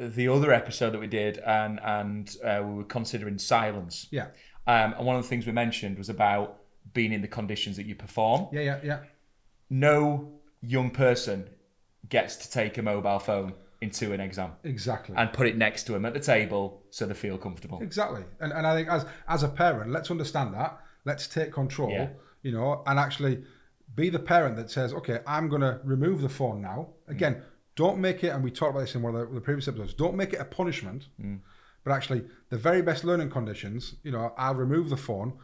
uh, 0.00 0.08
the 0.14 0.28
other 0.28 0.52
episode 0.52 0.90
that 0.90 1.00
we 1.00 1.06
did, 1.06 1.38
and 1.38 1.80
and 1.82 2.36
uh, 2.44 2.62
we 2.64 2.74
were 2.74 2.84
considering 2.84 3.38
silence. 3.38 4.06
Yeah, 4.10 4.26
Um, 4.66 4.94
and 4.96 5.06
one 5.06 5.16
of 5.16 5.22
the 5.22 5.28
things 5.28 5.46
we 5.46 5.52
mentioned 5.52 5.98
was 5.98 6.08
about 6.08 6.58
being 6.94 7.12
in 7.12 7.20
the 7.20 7.28
conditions 7.28 7.76
that 7.76 7.86
you 7.86 7.94
perform. 7.94 8.48
yeah, 8.52 8.60
yeah, 8.62 8.78
yeah. 8.84 8.98
No 9.68 10.32
young 10.62 10.90
person 10.90 11.48
gets 12.08 12.36
to 12.36 12.50
take 12.50 12.78
a 12.78 12.82
mobile 12.82 13.18
phone 13.18 13.52
into 13.80 14.12
an 14.12 14.20
exam 14.20 14.52
Exactly. 14.64 15.14
and 15.16 15.32
put 15.32 15.46
it 15.46 15.56
next 15.56 15.84
to 15.84 15.92
them 15.92 16.04
at 16.06 16.14
the 16.14 16.20
table 16.20 16.82
so 16.90 17.06
they 17.06 17.14
feel 17.14 17.38
comfortable. 17.38 17.78
Exactly, 17.82 18.24
and 18.40 18.52
and 18.52 18.66
I 18.66 18.74
think 18.74 18.88
as 18.88 19.04
as 19.28 19.42
a 19.42 19.48
parent, 19.48 19.90
let's 19.90 20.10
understand 20.10 20.54
that. 20.54 20.80
Let's 21.04 21.26
take 21.28 21.52
control, 21.52 21.90
Yeah. 21.90 22.08
you 22.42 22.52
know, 22.52 22.82
and 22.86 22.98
actually 22.98 23.44
be 23.94 24.10
the 24.10 24.18
parent 24.18 24.56
that 24.56 24.70
says, 24.70 24.92
okay, 24.92 25.20
I'm 25.26 25.48
going 25.48 25.60
to 25.62 25.80
remove 25.84 26.20
the 26.20 26.28
phone 26.28 26.60
now. 26.60 26.88
Mm. 27.08 27.12
Again, 27.12 27.42
don't 27.76 27.98
make 27.98 28.24
it, 28.24 28.28
and 28.28 28.42
we 28.42 28.50
talked 28.50 28.70
about 28.72 28.80
this 28.80 28.94
in 28.96 29.02
one 29.02 29.14
of 29.14 29.28
the, 29.28 29.34
the 29.36 29.40
previous 29.40 29.68
episodes. 29.68 29.94
Don't 29.94 30.16
make 30.16 30.32
it 30.32 30.40
a 30.40 30.44
punishment, 30.44 31.06
mm. 31.22 31.38
but 31.84 31.92
actually 31.92 32.24
the 32.48 32.56
very 32.58 32.82
best 32.82 33.04
learning 33.04 33.30
conditions. 33.30 33.94
You 34.02 34.10
know, 34.12 34.32
I'll 34.36 34.54
remove 34.56 34.90
the 34.90 34.96
phone, 34.96 35.34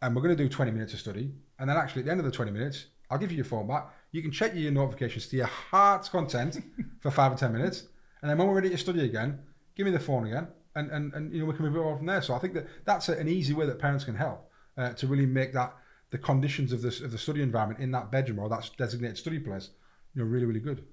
and 0.00 0.16
we're 0.16 0.22
going 0.22 0.36
to 0.36 0.42
do 0.42 0.48
20 0.48 0.70
minutes 0.70 0.94
of 0.94 1.00
study, 1.00 1.32
and 1.58 1.68
then 1.68 1.76
actually 1.76 2.00
at 2.00 2.06
the 2.06 2.12
end 2.12 2.20
of 2.20 2.26
the 2.26 2.32
20 2.32 2.50
minutes, 2.52 2.86
I'll 3.10 3.18
give 3.18 3.30
you 3.30 3.36
your 3.36 3.44
phone 3.44 3.66
back. 3.66 3.90
You 4.12 4.22
can 4.22 4.30
check 4.30 4.52
your 4.54 4.72
notifications 4.72 5.28
to 5.28 5.36
your 5.36 5.46
heart's 5.46 6.08
content 6.08 6.58
for 7.00 7.10
five 7.10 7.32
or 7.32 7.36
10 7.36 7.52
minutes, 7.52 7.84
and 8.22 8.30
then 8.30 8.38
when 8.38 8.48
we're 8.48 8.54
ready 8.54 8.70
to 8.70 8.78
study 8.78 9.04
again, 9.04 9.38
give 9.76 9.86
me 9.86 9.92
the 9.92 10.00
phone 10.00 10.26
again, 10.26 10.48
and 10.74 10.90
and, 10.90 11.14
and 11.14 11.32
you 11.32 11.40
know 11.40 11.46
we 11.46 11.54
can 11.54 11.64
move 11.64 11.76
it 11.76 11.80
on 11.80 11.96
from 11.96 12.06
there. 12.06 12.22
So 12.22 12.34
I 12.34 12.38
think 12.38 12.54
that 12.54 12.66
that's 12.84 13.08
an 13.08 13.28
easy 13.28 13.54
way 13.54 13.66
that 13.66 13.78
parents 13.78 14.04
can 14.04 14.14
help 14.14 14.50
uh, 14.76 14.92
to 14.94 15.06
really 15.06 15.26
make 15.26 15.52
that 15.52 15.74
the 16.10 16.18
conditions 16.18 16.72
of 16.72 16.82
this 16.82 17.00
of 17.00 17.12
the 17.12 17.18
study 17.18 17.42
environment 17.42 17.80
in 17.80 17.90
that 17.92 18.10
bedroom 18.10 18.38
or 18.40 18.48
that 18.48 18.68
designated 18.76 19.16
study 19.16 19.38
place, 19.38 19.70
you 20.14 20.22
know, 20.22 20.28
really 20.28 20.46
really 20.46 20.60
good. 20.60 20.84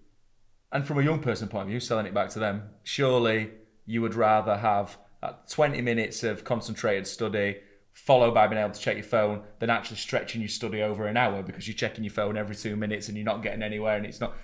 And 0.71 0.85
from 0.85 0.99
a 0.99 1.03
young 1.03 1.19
person 1.19 1.47
point 1.47 1.63
of 1.63 1.69
view, 1.69 1.79
selling 1.79 2.05
it 2.05 2.13
back 2.13 2.29
to 2.29 2.39
them, 2.39 2.69
surely 2.83 3.51
you 3.85 4.01
would 4.01 4.15
rather 4.15 4.57
have 4.57 4.97
that 5.21 5.49
20 5.49 5.81
minutes 5.81 6.23
of 6.23 6.43
concentrated 6.43 7.07
study 7.07 7.57
followed 8.05 8.31
by 8.33 8.45
being 8.47 8.61
able 8.61 8.71
to 8.73 8.79
check 8.79 8.95
your 8.95 9.03
phone 9.03 9.41
than 9.59 9.71
actually 9.71 9.97
stretching 9.97 10.39
your 10.39 10.47
study 10.47 10.83
over 10.83 11.07
an 11.07 11.17
hour 11.17 11.41
because 11.41 11.67
you're 11.67 11.75
checking 11.75 12.03
your 12.03 12.13
phone 12.13 12.37
every 12.37 12.55
two 12.55 12.75
minutes 12.75 13.07
and 13.07 13.17
you're 13.17 13.25
not 13.25 13.41
getting 13.41 13.63
anywhere 13.63 13.97
and 13.97 14.05
it's 14.05 14.21
not. 14.21 14.35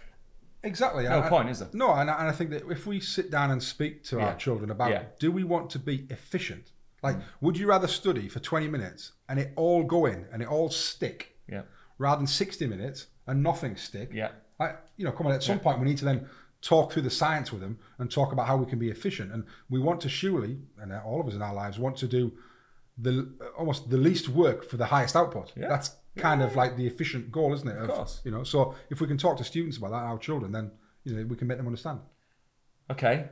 Exactly. 0.63 1.03
No 1.03 1.21
I- 1.21 1.29
point, 1.29 1.49
is 1.49 1.59
there? 1.59 1.69
No, 1.71 1.93
and 1.93 2.09
I, 2.09 2.19
and 2.19 2.27
I 2.27 2.31
think 2.31 2.49
that 2.49 2.63
if 2.69 2.87
we 2.87 2.99
sit 2.99 3.29
down 3.29 3.51
and 3.51 3.61
speak 3.61 4.03
to 4.05 4.17
Yeah. 4.17 4.25
our 4.29 4.35
children 4.35 4.71
about 4.71 4.89
Yeah. 4.89 5.03
do 5.19 5.31
we 5.31 5.43
want 5.43 5.69
to 5.71 5.79
be 5.79 6.07
efficient? 6.09 6.71
Like, 7.03 7.17
mm. 7.17 7.23
would 7.41 7.57
you 7.57 7.67
rather 7.67 7.87
study 7.87 8.27
for 8.27 8.39
20 8.39 8.67
minutes 8.67 9.11
and 9.29 9.39
it 9.39 9.53
all 9.55 9.83
go 9.83 10.07
in 10.07 10.25
and 10.33 10.41
it 10.41 10.47
all 10.47 10.69
stick 10.69 11.37
Yeah. 11.47 11.61
rather 11.99 12.17
than 12.17 12.27
60 12.27 12.65
minutes 12.65 13.07
and 13.27 13.43
nothing 13.43 13.75
stick? 13.75 14.09
Yeah. 14.13 14.31
I, 14.59 14.75
you 14.97 15.05
know, 15.05 15.11
come 15.11 15.27
on, 15.27 15.33
at 15.33 15.43
some 15.43 15.59
point 15.59 15.79
we 15.79 15.85
need 15.85 15.97
to 15.99 16.05
then 16.05 16.27
talk 16.61 16.91
through 16.91 17.03
the 17.03 17.09
science 17.11 17.51
with 17.51 17.61
them 17.61 17.77
and 17.99 18.09
talk 18.09 18.31
about 18.31 18.47
how 18.47 18.57
we 18.57 18.65
can 18.65 18.79
be 18.79 18.89
efficient. 18.89 19.31
And 19.31 19.45
we 19.69 19.79
want 19.79 20.01
to 20.01 20.09
surely, 20.09 20.59
and 20.79 20.91
all 20.91 21.21
of 21.21 21.27
us 21.27 21.33
in 21.35 21.41
our 21.41 21.53
lives 21.53 21.77
want 21.77 21.97
to 21.97 22.07
do 22.07 22.31
the 22.97 23.33
almost 23.57 23.89
the 23.89 23.97
least 23.97 24.29
work 24.29 24.67
for 24.69 24.77
the 24.77 24.85
highest 24.85 25.15
output. 25.15 25.51
Yeah. 25.55 25.67
That's 25.69 25.95
kind 26.15 26.41
of 26.43 26.55
like 26.55 26.77
the 26.77 26.85
efficient 26.85 27.31
goal, 27.31 27.53
isn't 27.53 27.67
it? 27.67 27.77
Of, 27.77 27.89
course. 27.89 28.21
You 28.23 28.31
know, 28.31 28.43
so 28.43 28.75
if 28.89 29.01
we 29.01 29.07
can 29.07 29.17
talk 29.17 29.37
to 29.37 29.43
students 29.43 29.77
about 29.77 29.91
that, 29.91 30.03
our 30.03 30.17
children, 30.17 30.51
then 30.51 30.71
you 31.03 31.15
know 31.15 31.25
we 31.25 31.35
can 31.35 31.47
make 31.47 31.57
them 31.57 31.67
understand. 31.67 31.99
Okay. 32.91 33.29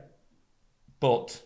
But 1.00 1.42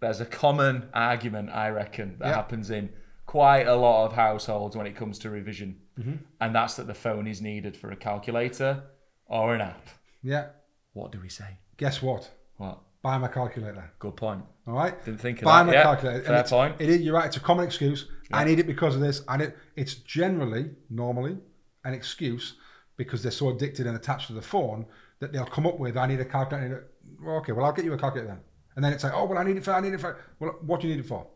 there's 0.00 0.20
a 0.20 0.26
common 0.26 0.88
argument, 0.92 1.50
I 1.50 1.70
reckon, 1.70 2.16
that 2.18 2.28
Yeah. 2.28 2.34
happens 2.34 2.70
in 2.70 2.90
quite 3.26 3.66
a 3.66 3.74
lot 3.74 4.06
of 4.06 4.12
households 4.12 4.76
when 4.76 4.86
it 4.86 4.94
comes 4.96 5.18
to 5.20 5.30
revision. 5.30 5.80
Mm-hmm. 5.98 6.14
And 6.40 6.54
that's 6.54 6.74
that 6.74 6.86
the 6.86 6.94
phone 6.94 7.26
is 7.26 7.40
needed 7.40 7.76
for 7.76 7.90
a 7.90 7.96
calculator 7.96 8.84
or 9.26 9.54
an 9.54 9.60
app. 9.60 9.88
Yeah. 10.22 10.48
What 10.92 11.10
do 11.12 11.20
we 11.20 11.28
say? 11.28 11.58
Guess 11.76 12.02
what? 12.02 12.30
What? 12.56 12.80
Buy 13.04 13.18
my 13.18 13.28
calculator. 13.28 13.92
Good 13.98 14.16
point. 14.16 14.42
All 14.66 14.72
right. 14.72 15.04
Didn't 15.04 15.20
think 15.20 15.40
of 15.40 15.44
Buy 15.44 15.58
that. 15.62 15.66
my 15.66 15.72
Yeah, 15.74 15.82
calculator. 15.82 16.22
Fair 16.22 16.34
it's- 16.36 16.50
point. 16.50 16.76
It 16.80 16.88
is. 16.88 17.02
You're 17.02 17.14
right. 17.14 17.26
It's 17.26 17.36
a 17.36 17.40
common 17.40 17.66
excuse. 17.66 18.08
I 18.32 18.44
need 18.44 18.58
it 18.58 18.66
because 18.66 18.94
of 18.94 19.02
this. 19.02 19.22
And 19.28 19.42
it, 19.42 19.58
it's 19.76 19.94
generally, 19.96 20.70
normally, 20.88 21.36
an 21.84 21.92
excuse 21.92 22.54
because 22.96 23.22
they're 23.22 23.30
so 23.30 23.50
addicted 23.50 23.86
and 23.86 23.94
attached 23.94 24.28
to 24.28 24.32
the 24.32 24.40
phone 24.40 24.86
that 25.20 25.34
they'll 25.34 25.44
come 25.44 25.66
up 25.66 25.78
with, 25.78 25.98
"I 25.98 26.06
need 26.06 26.18
a 26.20 26.24
calculator." 26.24 26.66
Need 26.68 26.76
a- 26.76 27.22
well, 27.26 27.36
okay, 27.40 27.52
well, 27.52 27.66
I'll 27.66 27.72
get 27.74 27.84
you 27.84 27.92
a 27.92 27.98
calculator 27.98 28.28
then. 28.28 28.40
And 28.74 28.82
then 28.82 28.94
it's 28.94 29.04
like, 29.04 29.12
"Oh, 29.14 29.26
well, 29.26 29.36
I 29.38 29.44
need 29.44 29.58
it 29.58 29.64
for. 29.64 29.72
I 29.74 29.80
need 29.80 29.92
it 29.92 30.00
for." 30.00 30.16
Well, 30.40 30.52
what 30.62 30.80
do 30.80 30.88
you 30.88 30.94
need 30.96 31.04
it 31.04 31.06
for? 31.08 31.26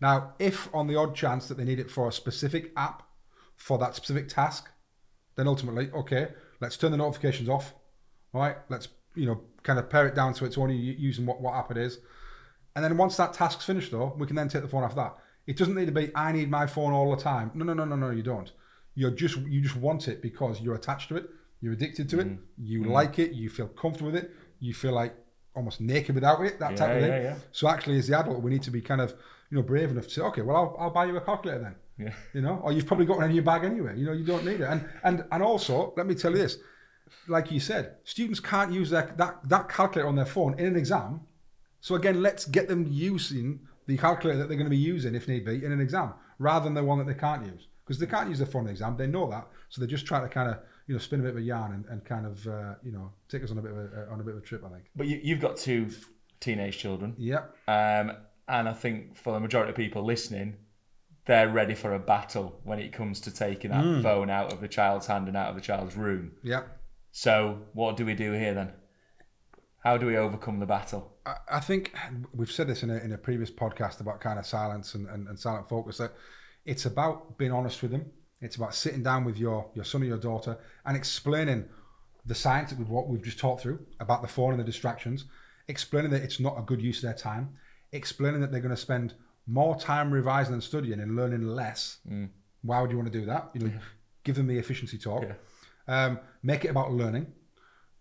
Now, 0.00 0.34
if 0.40 0.68
on 0.74 0.88
the 0.88 0.96
odd 0.96 1.14
chance 1.14 1.46
that 1.46 1.56
they 1.56 1.64
need 1.64 1.78
it 1.78 1.88
for 1.88 2.08
a 2.08 2.12
specific 2.12 2.72
app 2.76 3.04
for 3.56 3.78
that 3.78 3.94
specific 3.94 4.26
task, 4.28 4.68
then 5.36 5.46
ultimately, 5.46 5.88
okay, 5.92 6.32
let's 6.60 6.76
turn 6.76 6.90
the 6.90 6.96
notifications 6.98 7.48
off. 7.48 7.74
All 8.34 8.40
right, 8.40 8.56
let's 8.68 8.88
you 9.14 9.26
know 9.26 9.40
kind 9.62 9.78
of 9.78 9.88
pare 9.88 10.06
it 10.06 10.14
down 10.14 10.34
so 10.34 10.44
it's 10.44 10.58
only 10.58 10.76
using 10.76 11.26
what, 11.26 11.40
what 11.40 11.54
app 11.54 11.70
it 11.70 11.76
is. 11.76 11.98
And 12.74 12.84
then 12.84 12.96
once 12.96 13.16
that 13.16 13.34
task's 13.34 13.64
finished, 13.64 13.90
though, 13.90 14.14
we 14.18 14.26
can 14.26 14.36
then 14.36 14.48
take 14.48 14.62
the 14.62 14.68
phone 14.68 14.82
off 14.82 14.94
that. 14.94 15.16
It 15.46 15.56
doesn't 15.56 15.74
need 15.74 15.86
to 15.86 15.92
be 15.92 16.10
I 16.14 16.32
need 16.32 16.50
my 16.50 16.66
phone 16.66 16.92
all 16.92 17.14
the 17.14 17.22
time. 17.22 17.50
No, 17.54 17.64
no, 17.64 17.74
no, 17.74 17.84
no, 17.84 17.96
no. 17.96 18.10
You 18.10 18.22
don't. 18.22 18.50
You're 18.94 19.10
just 19.10 19.36
you 19.36 19.60
just 19.60 19.76
want 19.76 20.08
it 20.08 20.22
because 20.22 20.60
you're 20.60 20.74
attached 20.74 21.08
to 21.08 21.16
it. 21.16 21.28
You're 21.60 21.72
addicted 21.72 22.08
to 22.10 22.20
it. 22.20 22.28
Mm. 22.28 22.38
You 22.58 22.82
mm. 22.82 22.90
like 22.90 23.18
it. 23.18 23.32
You 23.32 23.50
feel 23.50 23.68
comfortable 23.68 24.12
with 24.12 24.22
it. 24.22 24.30
You 24.60 24.72
feel 24.74 24.92
like 24.92 25.14
almost 25.54 25.80
naked 25.80 26.14
without 26.14 26.40
it. 26.44 26.58
That 26.60 26.76
type 26.76 26.90
of 26.90 27.00
thing. 27.02 27.10
yeah, 27.10 27.22
yeah. 27.22 27.34
So 27.50 27.68
actually, 27.68 27.98
as 27.98 28.06
the 28.06 28.18
adult, 28.18 28.42
we 28.42 28.50
need 28.50 28.62
to 28.62 28.70
be 28.70 28.80
kind 28.80 29.00
of 29.00 29.14
you 29.50 29.56
know 29.56 29.62
brave 29.62 29.90
enough 29.90 30.04
to 30.04 30.10
say, 30.10 30.22
okay, 30.22 30.42
well, 30.42 30.56
I'll, 30.56 30.76
I'll 30.78 30.90
buy 30.90 31.06
you 31.06 31.16
a 31.16 31.20
calculator 31.20 31.60
then. 31.60 31.74
Yeah. 31.98 32.14
You 32.32 32.40
know, 32.40 32.60
or 32.62 32.72
you've 32.72 32.86
probably 32.86 33.06
got 33.06 33.18
one 33.18 33.28
in 33.28 33.34
your 33.34 33.44
bag 33.44 33.64
anyway. 33.64 33.98
You 33.98 34.06
know, 34.06 34.12
you 34.12 34.24
don't 34.24 34.44
need 34.44 34.60
it. 34.60 34.68
And 34.68 34.88
and 35.04 35.24
and 35.30 35.42
also, 35.42 35.92
let 35.96 36.06
me 36.06 36.14
tell 36.14 36.30
you 36.30 36.38
this: 36.38 36.58
like 37.28 37.50
you 37.50 37.60
said, 37.60 37.96
students 38.04 38.40
can't 38.40 38.72
use 38.72 38.90
their, 38.90 39.12
that 39.16 39.48
that 39.48 39.68
calculator 39.68 40.08
on 40.08 40.16
their 40.16 40.26
phone 40.26 40.58
in 40.58 40.66
an 40.66 40.76
exam. 40.76 41.20
So 41.80 41.94
again, 41.94 42.22
let's 42.22 42.44
get 42.44 42.68
them 42.68 42.86
using 42.88 43.60
the 43.86 43.96
calculator 43.98 44.38
that 44.38 44.48
they're 44.48 44.56
going 44.56 44.66
to 44.66 44.70
be 44.70 44.76
using, 44.76 45.14
if 45.14 45.26
need 45.26 45.44
be, 45.44 45.64
in 45.64 45.72
an 45.72 45.80
exam, 45.80 46.14
rather 46.38 46.64
than 46.64 46.74
the 46.74 46.84
one 46.84 46.98
that 46.98 47.06
they 47.06 47.14
can't 47.18 47.44
use. 47.44 47.66
Because 47.84 47.98
they 47.98 48.06
can't 48.06 48.28
use 48.28 48.38
their 48.38 48.46
phone 48.46 48.60
in 48.62 48.66
the 48.66 48.70
exam, 48.72 48.96
they 48.96 49.08
know 49.08 49.28
that, 49.30 49.48
so 49.68 49.80
they're 49.80 49.88
just 49.88 50.06
trying 50.06 50.22
to 50.22 50.28
kind 50.28 50.48
of 50.48 50.58
you 50.86 50.94
know 50.94 50.98
spin 51.00 51.20
a 51.20 51.22
bit 51.24 51.32
of 51.32 51.36
a 51.38 51.42
yarn 51.42 51.72
and, 51.72 51.84
and 51.86 52.04
kind 52.04 52.26
of 52.26 52.46
uh, 52.46 52.74
you 52.82 52.92
know 52.92 53.10
take 53.28 53.42
us 53.42 53.50
on 53.50 53.58
a 53.58 53.62
bit 53.62 53.72
of 53.72 53.78
a, 53.78 54.08
on 54.10 54.20
a 54.20 54.22
bit 54.22 54.34
of 54.34 54.42
a 54.42 54.44
trip. 54.44 54.62
I 54.64 54.68
think. 54.68 54.84
But 54.94 55.06
you, 55.08 55.20
you've 55.22 55.40
got 55.40 55.56
two 55.56 55.88
teenage 56.40 56.78
children. 56.78 57.14
Yep. 57.18 57.56
Um, 57.68 58.12
and 58.48 58.68
I 58.68 58.72
think 58.72 59.16
for 59.16 59.32
the 59.32 59.40
majority 59.40 59.70
of 59.70 59.76
people 59.76 60.04
listening, 60.04 60.56
they're 61.24 61.48
ready 61.48 61.74
for 61.74 61.94
a 61.94 61.98
battle 61.98 62.60
when 62.64 62.78
it 62.80 62.92
comes 62.92 63.20
to 63.22 63.30
taking 63.32 63.70
that 63.70 63.84
Hmm. 63.84 64.02
phone 64.02 64.30
out 64.30 64.52
of 64.52 64.60
the 64.60 64.68
child's 64.68 65.06
hand 65.06 65.28
and 65.28 65.36
out 65.36 65.48
of 65.50 65.54
the 65.54 65.60
child's 65.60 65.96
room. 65.96 66.32
Yep. 66.42 66.68
So, 67.12 67.58
what 67.74 67.96
do 67.96 68.06
we 68.06 68.14
do 68.14 68.32
here 68.32 68.54
then? 68.54 68.72
How 69.84 69.98
do 69.98 70.06
we 70.06 70.16
overcome 70.16 70.60
the 70.60 70.66
battle? 70.66 71.12
I, 71.26 71.36
I 71.52 71.60
think 71.60 71.94
we've 72.34 72.50
said 72.50 72.68
this 72.68 72.82
in 72.82 72.90
a, 72.90 72.96
in 72.96 73.12
a 73.12 73.18
previous 73.18 73.50
podcast 73.50 74.00
about 74.00 74.20
kind 74.20 74.38
of 74.38 74.46
silence 74.46 74.94
and, 74.94 75.06
and, 75.08 75.28
and 75.28 75.38
silent 75.38 75.68
focus 75.68 75.98
that 75.98 76.14
it's 76.64 76.86
about 76.86 77.36
being 77.36 77.52
honest 77.52 77.82
with 77.82 77.90
them. 77.90 78.06
It's 78.40 78.56
about 78.56 78.74
sitting 78.74 79.02
down 79.02 79.24
with 79.24 79.36
your, 79.36 79.70
your 79.74 79.84
son 79.84 80.02
or 80.02 80.06
your 80.06 80.18
daughter 80.18 80.58
and 80.86 80.96
explaining 80.96 81.66
the 82.24 82.34
science 82.34 82.72
of 82.72 82.88
what 82.88 83.08
we've 83.08 83.22
just 83.22 83.38
talked 83.38 83.62
through 83.62 83.84
about 84.00 84.22
the 84.22 84.28
phone 84.28 84.52
and 84.52 84.60
the 84.60 84.64
distractions, 84.64 85.26
explaining 85.68 86.10
that 86.12 86.22
it's 86.22 86.40
not 86.40 86.58
a 86.58 86.62
good 86.62 86.80
use 86.80 86.98
of 86.98 87.02
their 87.02 87.14
time, 87.14 87.50
explaining 87.92 88.40
that 88.40 88.50
they're 88.50 88.60
going 88.60 88.74
to 88.74 88.80
spend 88.80 89.14
more 89.46 89.78
time 89.78 90.10
revising 90.10 90.54
and 90.54 90.62
studying 90.62 91.00
and 91.00 91.14
learning 91.14 91.42
less. 91.42 91.98
Mm. 92.08 92.30
Why 92.62 92.80
would 92.80 92.90
you 92.90 92.96
want 92.96 93.12
to 93.12 93.18
do 93.18 93.26
that? 93.26 93.50
You 93.52 93.60
know, 93.60 93.72
give 94.24 94.36
them 94.36 94.46
the 94.46 94.56
efficiency 94.56 94.96
talk. 94.96 95.24
Yeah. 95.24 95.34
Um, 95.88 96.18
make 96.42 96.64
it 96.64 96.68
about 96.68 96.92
learning. 96.92 97.26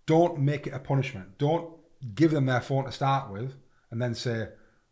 Don't 0.05 0.39
make 0.39 0.67
it 0.67 0.73
a 0.73 0.79
punishment. 0.79 1.37
Don't 1.37 1.73
give 2.15 2.31
them 2.31 2.45
their 2.45 2.61
phone 2.61 2.85
to 2.85 2.91
start 2.91 3.31
with 3.31 3.53
and 3.91 4.01
then 4.01 4.13
say, 4.13 4.47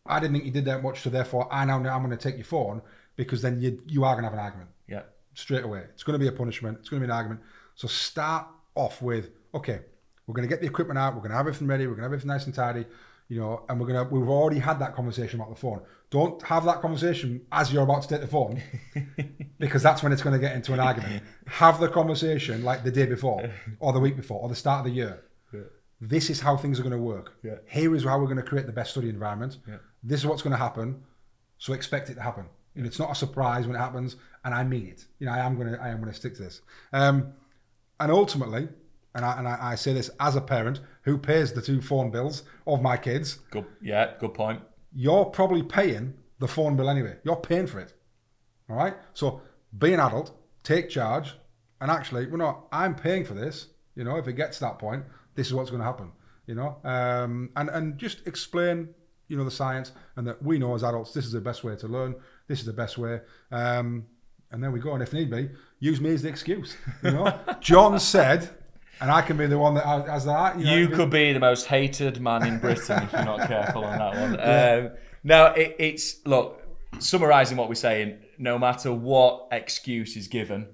I 0.06 0.18
didn't 0.20 0.34
think 0.34 0.44
you 0.46 0.50
did 0.50 0.64
that 0.66 0.82
much, 0.82 1.00
so 1.00 1.10
therefore 1.10 1.52
I 1.52 1.64
now 1.64 1.78
know 1.78 1.90
I'm 1.90 2.04
going 2.04 2.16
to 2.16 2.22
take 2.22 2.36
your 2.36 2.44
phone 2.44 2.82
because 3.16 3.42
then 3.42 3.60
you 3.60 3.82
you 3.86 4.04
are 4.04 4.14
going 4.14 4.24
to 4.24 4.30
have 4.30 4.38
an 4.38 4.44
argument 4.44 4.70
Yeah. 4.88 5.02
straight 5.34 5.64
away. 5.64 5.84
It's 5.92 6.02
going 6.02 6.18
to 6.18 6.18
be 6.18 6.28
a 6.28 6.32
punishment. 6.32 6.78
It's 6.80 6.88
going 6.88 7.00
to 7.02 7.06
be 7.06 7.10
an 7.10 7.16
argument. 7.16 7.40
So 7.74 7.86
start 7.88 8.46
off 8.74 9.02
with, 9.02 9.30
okay, 9.54 9.80
we're 10.26 10.34
going 10.34 10.48
to 10.48 10.52
get 10.54 10.60
the 10.60 10.66
equipment 10.66 10.98
out. 10.98 11.14
We're 11.14 11.20
going 11.20 11.30
to 11.32 11.36
have 11.36 11.46
everything 11.46 11.66
ready. 11.68 11.86
We're 11.86 11.94
going 11.94 12.02
to 12.02 12.04
have 12.04 12.12
everything 12.12 12.28
nice 12.28 12.46
and 12.46 12.54
tidy, 12.54 12.86
you 13.30 13.38
know, 13.38 13.64
and 13.68 13.80
we're 13.80 13.86
to, 13.86 14.04
we've 14.12 14.28
already 14.28 14.58
had 14.58 14.80
that 14.80 14.94
conversation 14.94 15.40
about 15.40 15.54
the 15.54 15.60
phone. 15.60 15.80
Don't 16.10 16.42
have 16.42 16.64
that 16.64 16.82
conversation 16.82 17.40
as 17.52 17.72
you're 17.72 17.84
about 17.84 18.02
to 18.02 18.08
take 18.08 18.20
the 18.20 18.26
phone 18.26 18.60
because 19.60 19.84
that's 19.84 20.02
when 20.02 20.10
it's 20.12 20.20
going 20.20 20.34
to 20.34 20.40
get 20.40 20.56
into 20.56 20.74
an 20.74 20.80
argument. 20.80 21.22
Have 21.46 21.78
the 21.78 21.88
conversation 21.88 22.64
like 22.64 22.82
the 22.82 22.90
day 22.90 23.06
before 23.06 23.48
or 23.78 23.92
the 23.92 24.00
week 24.00 24.16
before 24.16 24.40
or 24.40 24.48
the 24.48 24.56
start 24.56 24.80
of 24.80 24.92
the 24.92 24.96
year. 24.96 25.22
This 26.00 26.28
is 26.28 26.40
how 26.40 26.56
things 26.56 26.80
are 26.80 26.82
going 26.82 26.92
to 26.92 26.98
work. 26.98 27.34
Yeah. 27.42 27.56
Here 27.66 27.94
is 27.94 28.04
how 28.04 28.18
we're 28.18 28.24
going 28.24 28.38
to 28.38 28.42
create 28.42 28.66
the 28.66 28.72
best 28.72 28.92
study 28.92 29.10
environment. 29.10 29.58
Yeah. 29.68 29.76
This 30.02 30.20
is 30.20 30.26
what's 30.26 30.42
going 30.42 30.52
to 30.52 30.56
happen. 30.56 31.02
So 31.58 31.72
expect 31.74 32.08
it 32.08 32.14
to 32.14 32.22
happen. 32.22 32.46
You 32.74 32.82
know, 32.82 32.86
it's 32.88 32.98
not 32.98 33.12
a 33.12 33.14
surprise 33.14 33.66
when 33.66 33.76
it 33.76 33.80
happens, 33.80 34.16
and 34.44 34.54
I 34.54 34.64
mean 34.64 34.86
it. 34.86 35.04
You 35.18 35.26
know, 35.26 35.32
I 35.32 35.38
am 35.40 35.58
to 35.58 35.78
I 35.80 35.88
am 35.88 36.00
going 36.00 36.10
to 36.10 36.18
stick 36.18 36.34
to 36.36 36.42
this. 36.42 36.62
Um, 36.92 37.34
and 37.98 38.10
ultimately, 38.10 38.68
and 39.14 39.24
I, 39.24 39.38
and 39.38 39.48
I, 39.48 39.58
I 39.72 39.74
say 39.74 39.92
this 39.92 40.10
as 40.20 40.36
a 40.36 40.40
parent 40.40 40.80
who 41.02 41.18
pays 41.18 41.52
the 41.52 41.62
two 41.62 41.80
phone 41.80 42.10
bills 42.10 42.42
of 42.66 42.80
my 42.82 42.96
kids, 42.96 43.40
Good. 43.50 43.66
Yeah. 43.82 44.12
Good 44.18 44.34
point. 44.34 44.62
you're 44.94 45.24
probably 45.26 45.62
paying 45.62 46.14
the 46.38 46.48
phone 46.48 46.76
bill 46.76 46.88
anyway. 46.88 47.16
You're 47.24 47.36
paying 47.36 47.66
for 47.66 47.80
it. 47.80 47.92
All 48.68 48.76
right. 48.76 48.94
So 49.14 49.42
be 49.78 49.92
an 49.92 50.00
adult, 50.00 50.30
take 50.62 50.88
charge, 50.88 51.34
and 51.80 51.90
actually, 51.90 52.26
we're 52.26 52.36
not. 52.36 52.66
I'm 52.72 52.94
paying 52.94 53.24
for 53.24 53.34
this. 53.34 53.68
You 53.96 54.04
know, 54.04 54.16
if 54.16 54.28
it 54.28 54.34
gets 54.34 54.58
to 54.58 54.64
that 54.64 54.78
point, 54.78 55.04
this 55.34 55.46
is 55.48 55.54
what's 55.54 55.70
going 55.70 55.80
to 55.80 55.86
happen. 55.86 56.12
You 56.46 56.54
know, 56.54 56.76
um, 56.84 57.50
and 57.56 57.68
and 57.70 57.98
just 57.98 58.26
explain, 58.26 58.88
you 59.28 59.36
know, 59.36 59.44
the 59.44 59.50
science 59.50 59.92
and 60.16 60.26
that 60.26 60.42
we 60.42 60.58
know 60.58 60.74
as 60.74 60.82
adults 60.82 61.12
this 61.12 61.24
is 61.24 61.32
the 61.32 61.40
best 61.40 61.62
way 61.64 61.76
to 61.76 61.88
learn. 61.88 62.14
This 62.48 62.60
is 62.60 62.66
the 62.66 62.72
best 62.72 62.98
way. 62.98 63.20
Um, 63.52 64.06
and 64.50 64.62
there 64.62 64.70
we 64.72 64.80
go. 64.80 64.94
And 64.94 65.02
if 65.02 65.12
need 65.12 65.30
be, 65.30 65.48
use 65.78 66.00
me 66.00 66.12
as 66.12 66.22
the 66.22 66.28
excuse. 66.28 66.76
You 67.04 67.12
know, 67.12 67.38
John 67.60 67.98
said, 68.00 68.50
and 69.00 69.10
I 69.10 69.22
can 69.22 69.36
be 69.36 69.46
the 69.46 69.58
one 69.58 69.74
that 69.74 69.84
has 70.08 70.24
that. 70.26 70.58
You, 70.58 70.64
know, 70.64 70.70
You 70.74 70.84
I 70.84 70.86
mean? 70.88 70.96
could 70.96 71.10
be 71.10 71.32
the 71.32 71.40
most 71.40 71.66
hated 71.66 72.20
man 72.20 72.46
in 72.46 72.58
Britain 72.58 73.02
if 73.02 73.12
you're 73.12 73.24
not 73.24 73.46
careful 73.48 73.84
on 73.84 73.98
that 73.98 74.20
one. 74.20 74.40
Um, 74.90 74.96
no, 75.22 75.46
it, 75.46 75.76
it's 75.78 76.24
look. 76.26 76.62
Summarising 76.98 77.56
what 77.56 77.68
we're 77.68 77.74
saying, 77.76 78.18
no 78.38 78.58
matter 78.58 78.92
what 78.92 79.48
excuse 79.52 80.16
is 80.16 80.26
given, 80.28 80.66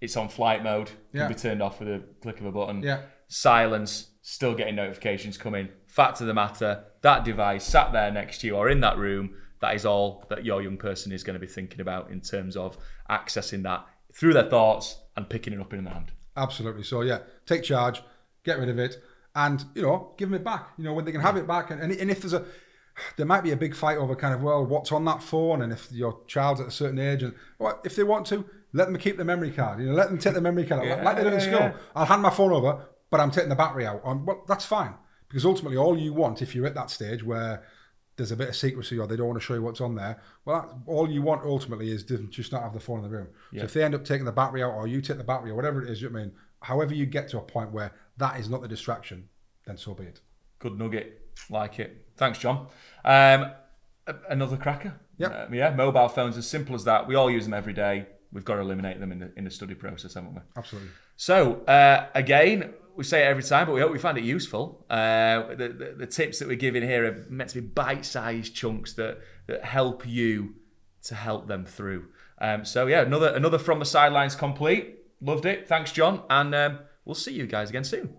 it's 0.00 0.16
on 0.16 0.28
flight 0.28 0.62
mode. 0.62 0.86
Can 0.86 0.96
Yeah. 1.20 1.28
be 1.28 1.34
turned 1.34 1.60
off 1.62 1.80
with 1.80 1.88
a 1.88 2.02
click 2.22 2.38
of 2.40 2.46
a 2.46 2.52
button. 2.52 2.82
Yeah. 2.82 3.02
Silence. 3.28 4.06
Still 4.22 4.54
getting 4.54 4.76
notifications 4.76 5.36
coming. 5.38 5.68
Fact 5.86 6.20
of 6.20 6.26
the 6.28 6.34
matter, 6.34 6.84
that 7.02 7.24
device 7.24 7.64
sat 7.64 7.90
there 7.92 8.10
next 8.12 8.42
to 8.42 8.46
you 8.46 8.54
or 8.56 8.68
in 8.68 8.80
that 8.80 8.96
room. 8.98 9.34
That 9.60 9.74
is 9.74 9.84
all 9.84 10.24
that 10.30 10.44
your 10.44 10.62
young 10.62 10.76
person 10.76 11.10
is 11.10 11.24
going 11.24 11.34
to 11.34 11.40
be 11.40 11.50
thinking 11.50 11.80
about 11.80 12.10
in 12.10 12.20
terms 12.20 12.56
of 12.56 12.76
accessing 13.10 13.62
that 13.64 13.84
through 14.14 14.34
their 14.34 14.48
thoughts 14.48 14.98
and 15.16 15.28
picking 15.28 15.52
it 15.52 15.60
up 15.60 15.72
in 15.72 15.84
their 15.84 15.94
hand. 15.94 16.12
Absolutely. 16.40 16.82
So 16.82 17.02
yeah, 17.02 17.18
take 17.46 17.62
charge, 17.62 18.02
get 18.44 18.58
rid 18.58 18.68
of 18.68 18.78
it, 18.78 18.96
and 19.34 19.64
you 19.74 19.82
know, 19.82 20.14
give 20.16 20.30
them 20.30 20.40
it 20.40 20.44
back. 20.44 20.70
You 20.78 20.84
know, 20.84 20.94
when 20.94 21.04
they 21.04 21.12
can 21.12 21.20
have 21.20 21.36
it 21.36 21.46
back, 21.46 21.70
and, 21.70 21.80
and, 21.80 22.10
if 22.10 22.22
there's 22.22 22.32
a, 22.32 22.44
there 23.16 23.26
might 23.26 23.42
be 23.42 23.52
a 23.52 23.56
big 23.56 23.74
fight 23.74 23.98
over 23.98 24.16
kind 24.16 24.34
of 24.34 24.42
well, 24.42 24.64
what's 24.64 24.90
on 24.90 25.04
that 25.04 25.22
phone, 25.22 25.62
and 25.62 25.72
if 25.72 25.92
your 25.92 26.20
child's 26.26 26.60
at 26.60 26.68
a 26.68 26.70
certain 26.70 26.98
age, 26.98 27.22
and 27.22 27.34
well, 27.58 27.80
if 27.84 27.94
they 27.94 28.02
want 28.02 28.26
to, 28.28 28.44
let 28.72 28.86
them 28.86 28.96
keep 28.98 29.16
the 29.16 29.24
memory 29.24 29.50
card. 29.50 29.80
You 29.80 29.86
know, 29.86 29.94
let 29.94 30.08
them 30.08 30.18
take 30.18 30.34
the 30.34 30.40
memory 30.40 30.64
card, 30.64 30.80
out, 30.80 30.86
Yeah, 30.86 31.02
like 31.02 31.16
they 31.16 31.24
do 31.24 31.28
in 31.28 31.40
school. 31.40 31.52
yeah. 31.52 31.72
I'll 31.94 32.06
hand 32.06 32.22
my 32.22 32.30
phone 32.30 32.52
over, 32.52 32.86
but 33.10 33.20
I'm 33.20 33.30
taking 33.30 33.50
the 33.50 33.56
battery 33.56 33.86
out. 33.86 34.00
On 34.04 34.24
well, 34.24 34.42
that's 34.48 34.64
fine 34.64 34.94
because 35.28 35.44
ultimately, 35.44 35.76
all 35.76 35.98
you 35.98 36.12
want 36.12 36.42
if 36.42 36.54
you're 36.54 36.66
at 36.66 36.74
that 36.74 36.90
stage 36.90 37.22
where 37.22 37.62
there's 38.20 38.32
a 38.32 38.36
bit 38.36 38.50
of 38.50 38.56
secrecy 38.56 38.98
or 38.98 39.06
they 39.06 39.16
don't 39.16 39.28
want 39.28 39.40
to 39.40 39.44
show 39.44 39.54
you 39.54 39.62
what's 39.62 39.80
on 39.80 39.94
there. 39.94 40.20
Well, 40.44 40.60
that, 40.60 40.90
all 40.90 41.10
you 41.10 41.22
want 41.22 41.42
ultimately 41.42 41.90
is 41.90 42.04
to 42.04 42.18
just 42.26 42.52
not 42.52 42.62
have 42.62 42.74
the 42.74 42.80
phone 42.80 42.98
in 42.98 43.04
the 43.04 43.08
room. 43.08 43.28
Yeah. 43.50 43.62
So 43.62 43.64
if 43.64 43.72
they 43.72 43.82
end 43.82 43.94
up 43.94 44.04
taking 44.04 44.26
the 44.26 44.32
battery 44.32 44.62
out 44.62 44.72
or 44.72 44.86
you 44.86 45.00
take 45.00 45.16
the 45.16 45.24
battery 45.24 45.52
or 45.52 45.54
whatever 45.54 45.82
it 45.82 45.88
is, 45.88 46.02
you 46.02 46.10
know 46.10 46.18
I 46.18 46.22
mean, 46.24 46.32
however 46.60 46.94
you 46.94 47.06
get 47.06 47.30
to 47.30 47.38
a 47.38 47.40
point 47.40 47.72
where 47.72 47.94
that 48.18 48.38
is 48.38 48.50
not 48.50 48.60
the 48.60 48.68
distraction, 48.68 49.26
then 49.66 49.78
so 49.78 49.94
be 49.94 50.04
it. 50.04 50.20
Good 50.58 50.78
nugget. 50.78 51.18
Like 51.48 51.78
it. 51.78 52.08
Thanks, 52.18 52.38
John. 52.38 52.66
Um, 53.06 53.52
another 54.28 54.58
cracker. 54.58 55.00
Yep. 55.16 55.32
Uh, 55.32 55.54
yeah, 55.54 55.70
mobile 55.70 56.08
phones, 56.08 56.36
as 56.36 56.46
simple 56.46 56.74
as 56.74 56.84
that. 56.84 57.08
We 57.08 57.14
all 57.14 57.30
use 57.30 57.44
them 57.44 57.54
every 57.54 57.72
day. 57.72 58.04
We've 58.32 58.44
got 58.44 58.56
to 58.56 58.60
eliminate 58.60 59.00
them 59.00 59.12
in 59.12 59.20
the, 59.20 59.32
in 59.38 59.44
the 59.44 59.50
study 59.50 59.74
process, 59.74 60.12
haven't 60.12 60.34
we? 60.34 60.40
Absolutely. 60.56 60.90
So, 61.16 61.62
uh, 61.64 62.08
again, 62.14 62.74
we 63.00 63.04
say 63.04 63.22
it 63.22 63.28
every 63.28 63.42
time, 63.42 63.66
but 63.66 63.72
we 63.72 63.80
hope 63.80 63.90
we 63.90 63.98
find 63.98 64.18
it 64.18 64.24
useful. 64.24 64.84
Uh, 64.90 65.54
the, 65.54 65.68
the, 65.68 65.94
the 66.00 66.06
tips 66.06 66.38
that 66.38 66.46
we're 66.46 66.54
giving 66.54 66.82
here 66.82 67.06
are 67.06 67.24
meant 67.30 67.48
to 67.48 67.62
be 67.62 67.66
bite 67.66 68.04
sized 68.04 68.54
chunks 68.54 68.92
that, 68.92 69.20
that 69.46 69.64
help 69.64 70.06
you 70.06 70.56
to 71.04 71.14
help 71.14 71.48
them 71.48 71.64
through. 71.64 72.08
Um, 72.42 72.66
so, 72.66 72.88
yeah, 72.88 73.00
another, 73.00 73.28
another 73.28 73.56
From 73.58 73.78
the 73.78 73.86
Sidelines 73.86 74.36
complete. 74.36 74.98
Loved 75.22 75.46
it. 75.46 75.66
Thanks, 75.66 75.92
John. 75.92 76.24
And 76.28 76.54
um, 76.54 76.78
we'll 77.06 77.14
see 77.14 77.32
you 77.32 77.46
guys 77.46 77.70
again 77.70 77.84
soon. 77.84 78.14